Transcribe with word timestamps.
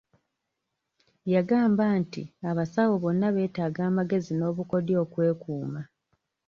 Yagamba 1.33 1.85
nti 2.01 2.21
abasawo 2.49 2.93
bonna 3.03 3.27
beetaaga 3.35 3.81
amagezi 3.89 4.31
n'obukodyo 4.35 4.95
okwekuuma. 5.03 5.81